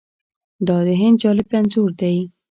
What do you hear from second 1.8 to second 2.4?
دی.